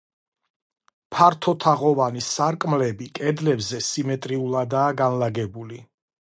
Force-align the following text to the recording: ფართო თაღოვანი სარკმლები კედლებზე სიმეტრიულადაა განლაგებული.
ფართო 1.15 1.53
თაღოვანი 1.65 2.25
სარკმლები 2.29 3.11
კედლებზე 3.19 3.85
სიმეტრიულადაა 3.91 4.99
განლაგებული. 5.05 5.83